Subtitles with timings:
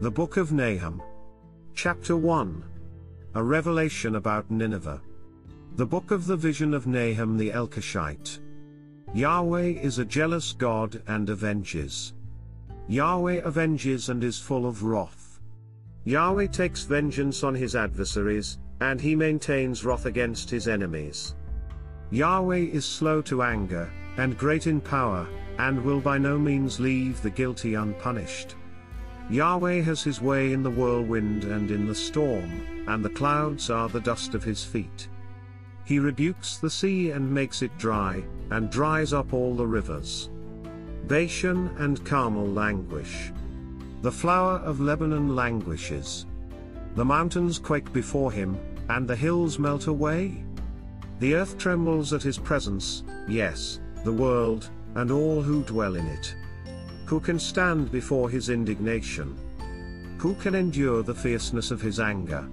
[0.00, 1.00] The Book of Nahum.
[1.72, 2.64] Chapter 1.
[3.36, 5.00] A revelation about Nineveh.
[5.76, 8.40] The Book of the Vision of Nahum the Elkoshite.
[9.14, 12.12] Yahweh is a jealous God and avenges.
[12.88, 15.38] Yahweh avenges and is full of wrath.
[16.02, 21.36] Yahweh takes vengeance on his adversaries, and he maintains wrath against his enemies.
[22.10, 27.22] Yahweh is slow to anger, and great in power, and will by no means leave
[27.22, 28.56] the guilty unpunished.
[29.30, 33.88] Yahweh has his way in the whirlwind and in the storm, and the clouds are
[33.88, 35.08] the dust of his feet.
[35.84, 40.30] He rebukes the sea and makes it dry, and dries up all the rivers.
[41.06, 43.32] Bashan and Carmel languish.
[44.02, 46.26] The flower of Lebanon languishes.
[46.94, 50.44] The mountains quake before him, and the hills melt away.
[51.20, 56.34] The earth trembles at his presence, yes, the world, and all who dwell in it.
[57.06, 59.36] Who can stand before his indignation?
[60.18, 62.48] Who can endure the fierceness of his anger?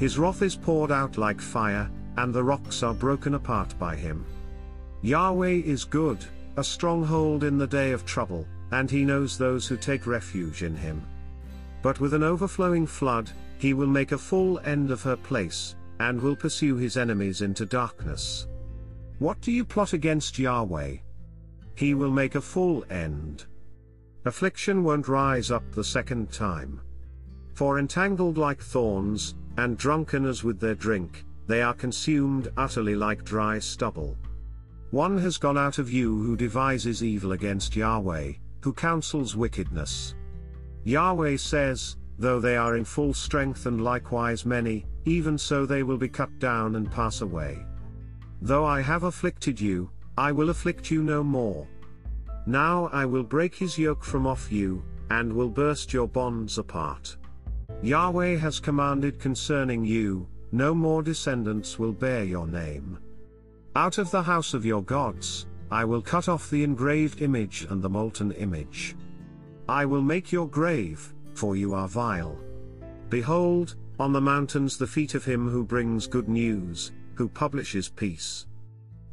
[0.00, 4.24] His wrath is poured out like fire, and the rocks are broken apart by him.
[5.02, 6.24] Yahweh is good,
[6.56, 10.74] a stronghold in the day of trouble, and he knows those who take refuge in
[10.76, 11.00] him.
[11.82, 16.20] But with an overflowing flood, he will make a full end of her place, and
[16.20, 18.48] will pursue his enemies into darkness.
[19.20, 20.96] What do you plot against Yahweh?
[21.76, 23.46] He will make a full end.
[24.28, 26.82] Affliction won't rise up the second time.
[27.54, 33.24] For entangled like thorns, and drunken as with their drink, they are consumed utterly like
[33.24, 34.18] dry stubble.
[34.90, 40.14] One has gone out of you who devises evil against Yahweh, who counsels wickedness.
[40.84, 45.96] Yahweh says, Though they are in full strength and likewise many, even so they will
[45.96, 47.64] be cut down and pass away.
[48.42, 51.66] Though I have afflicted you, I will afflict you no more.
[52.48, 57.14] Now I will break his yoke from off you, and will burst your bonds apart.
[57.82, 62.98] Yahweh has commanded concerning you, no more descendants will bear your name.
[63.76, 67.82] Out of the house of your gods, I will cut off the engraved image and
[67.82, 68.96] the molten image.
[69.68, 72.40] I will make your grave, for you are vile.
[73.10, 78.46] Behold, on the mountains the feet of him who brings good news, who publishes peace.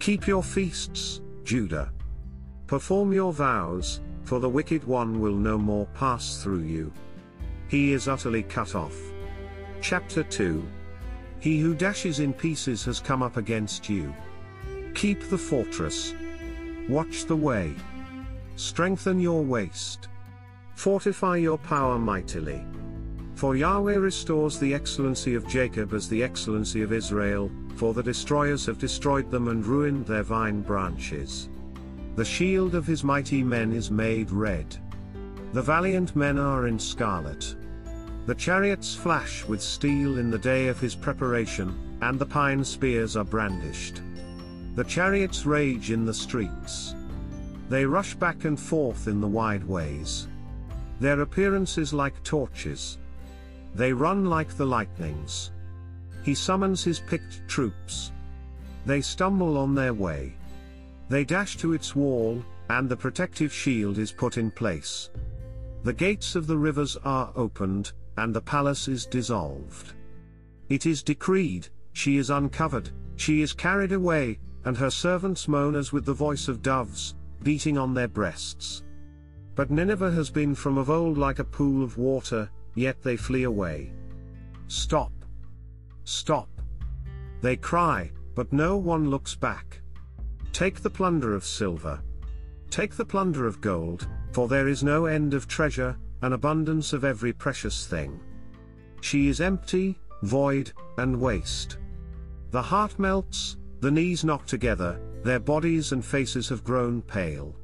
[0.00, 1.90] Keep your feasts, Judah.
[2.72, 6.90] Perform your vows, for the wicked one will no more pass through you.
[7.68, 8.96] He is utterly cut off.
[9.82, 10.66] Chapter 2
[11.38, 14.14] He who dashes in pieces has come up against you.
[14.94, 16.14] Keep the fortress.
[16.88, 17.74] Watch the way.
[18.56, 20.08] Strengthen your waist.
[20.74, 22.64] Fortify your power mightily.
[23.34, 28.64] For Yahweh restores the excellency of Jacob as the excellency of Israel, for the destroyers
[28.64, 31.50] have destroyed them and ruined their vine branches.
[32.14, 34.76] The shield of his mighty men is made red.
[35.54, 37.56] The valiant men are in scarlet.
[38.26, 43.16] The chariots flash with steel in the day of his preparation, and the pine spears
[43.16, 44.02] are brandished.
[44.74, 46.94] The chariots rage in the streets.
[47.70, 50.28] They rush back and forth in the wide ways.
[51.00, 52.98] Their appearance is like torches.
[53.74, 55.50] They run like the lightnings.
[56.22, 58.12] He summons his picked troops.
[58.84, 60.34] They stumble on their way.
[61.12, 65.10] They dash to its wall, and the protective shield is put in place.
[65.82, 69.92] The gates of the rivers are opened, and the palace is dissolved.
[70.70, 75.92] It is decreed, she is uncovered, she is carried away, and her servants moan as
[75.92, 78.82] with the voice of doves, beating on their breasts.
[79.54, 83.42] But Nineveh has been from of old like a pool of water, yet they flee
[83.42, 83.92] away.
[84.66, 85.12] Stop!
[86.04, 86.48] Stop!
[87.42, 89.81] They cry, but no one looks back.
[90.52, 92.00] Take the plunder of silver.
[92.68, 97.04] Take the plunder of gold, for there is no end of treasure, an abundance of
[97.04, 98.20] every precious thing.
[99.00, 101.78] She is empty, void, and waste.
[102.50, 107.56] The heart melts, the knees knock together, their bodies and faces have grown pale.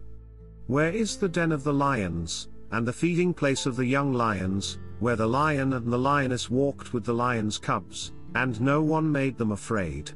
[0.67, 4.79] Where is the den of the lions, and the feeding place of the young lions,
[4.99, 9.37] where the lion and the lioness walked with the lion's cubs, and no one made
[9.37, 10.13] them afraid?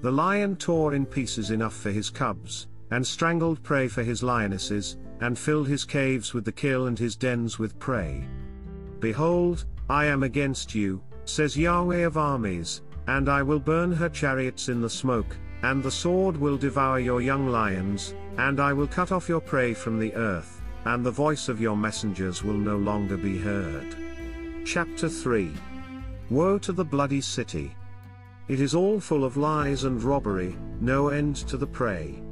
[0.00, 4.96] The lion tore in pieces enough for his cubs, and strangled prey for his lionesses,
[5.20, 8.24] and filled his caves with the kill and his dens with prey.
[9.00, 14.68] Behold, I am against you, says Yahweh of armies, and I will burn her chariots
[14.68, 19.10] in the smoke, and the sword will devour your young lions, and I will cut
[19.10, 23.16] off your prey from the earth, and the voice of your messengers will no longer
[23.16, 23.96] be heard.
[24.64, 25.52] Chapter 3
[26.30, 27.74] Woe to the bloody city!
[28.48, 32.22] It is all full of lies and robbery, no end to the prey.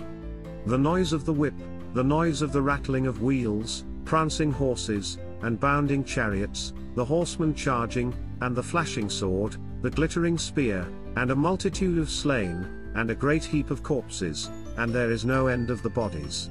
[0.65, 1.53] The noise of the whip,
[1.93, 8.15] the noise of the rattling of wheels, prancing horses, and bounding chariots, the horsemen charging,
[8.41, 13.45] and the flashing sword, the glittering spear, and a multitude of slain, and a great
[13.45, 16.49] heap of corpses, and there is no end of the bodies.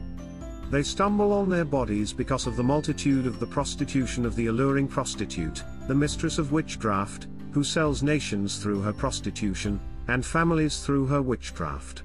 [0.70, 4.88] They stumble on their bodies because of the multitude of the prostitution of the alluring
[4.88, 9.80] prostitute, the mistress of witchcraft, who sells nations through her prostitution,
[10.10, 12.04] and families through her witchcraft.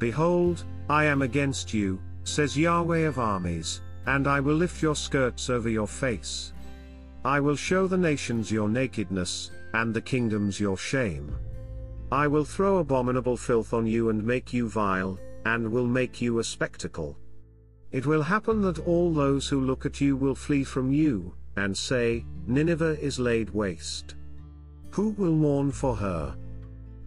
[0.00, 5.48] Behold, I am against you, says Yahweh of armies, and I will lift your skirts
[5.48, 6.52] over your face.
[7.24, 11.32] I will show the nations your nakedness, and the kingdoms your shame.
[12.10, 16.40] I will throw abominable filth on you and make you vile, and will make you
[16.40, 17.16] a spectacle.
[17.92, 21.78] It will happen that all those who look at you will flee from you, and
[21.78, 24.16] say, Nineveh is laid waste.
[24.94, 26.36] Who will mourn for her?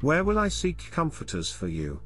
[0.02, 2.02] Where will I seek comforters for you?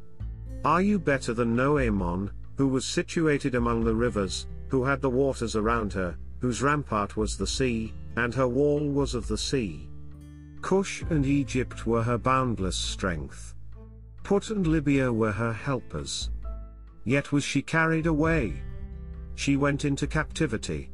[0.63, 5.55] Are you better than Noamon, who was situated among the rivers, who had the waters
[5.55, 9.89] around her, whose rampart was the sea, and her wall was of the sea?
[10.61, 13.55] Cush and Egypt were her boundless strength.
[14.21, 16.29] Put and Libya were her helpers.
[17.05, 18.61] Yet was she carried away.
[19.33, 20.90] She went into captivity.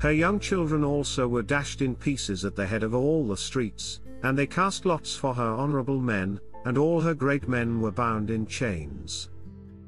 [0.00, 4.00] Her young children also were dashed in pieces at the head of all the streets,
[4.22, 8.30] and they cast lots for her honorable men, and all her great men were bound
[8.30, 9.30] in chains.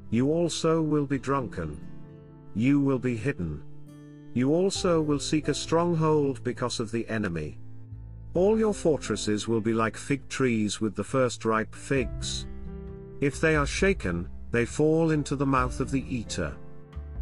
[0.09, 1.79] You also will be drunken.
[2.55, 3.61] You will be hidden.
[4.33, 7.59] You also will seek a stronghold because of the enemy.
[8.33, 12.45] All your fortresses will be like fig trees with the first ripe figs.
[13.19, 16.55] If they are shaken, they fall into the mouth of the eater.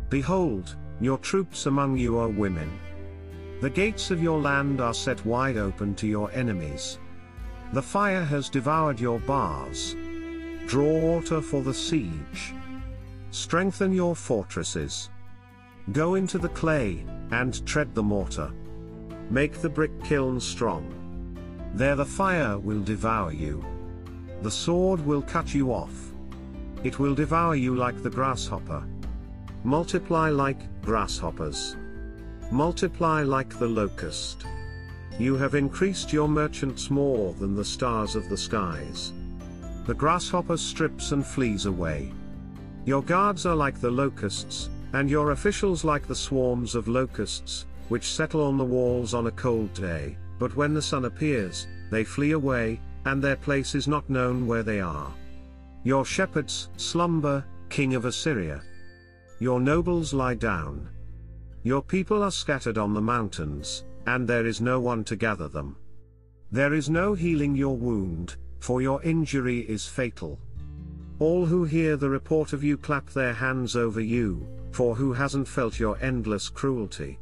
[0.10, 2.72] Behold, your troops among you are women.
[3.62, 7.00] The gates of your land are set wide open to your enemies.
[7.74, 9.96] The fire has devoured your bars.
[10.68, 12.54] Draw water for the siege.
[13.32, 15.10] Strengthen your fortresses.
[15.92, 18.52] Go into the clay, and tread the mortar.
[19.30, 20.92] Make the brick kiln strong.
[21.74, 23.64] There the fire will devour you.
[24.42, 26.12] The sword will cut you off.
[26.84, 28.88] It will devour you like the grasshopper.
[29.66, 31.76] Multiply like grasshoppers.
[32.52, 34.46] Multiply like the locust.
[35.18, 39.12] You have increased your merchants more than the stars of the skies.
[39.88, 42.14] The grasshopper strips and flees away.
[42.86, 48.14] Your guards are like the locusts, and your officials like the swarms of locusts, which
[48.14, 52.34] settle on the walls on a cold day, but when the sun appears, they flee
[52.34, 55.12] away, and their place is not known where they are.
[55.84, 58.62] Your shepherds slumber, king of Assyria.
[59.40, 60.90] Your nobles lie down.
[61.64, 65.76] Your people are scattered on the mountains, and there is no one to gather them.
[66.52, 70.40] There is no healing your wound, for your injury is fatal.
[71.20, 75.48] All who hear the report of you clap their hands over you, for who hasn't
[75.48, 77.20] felt your endless cruelty?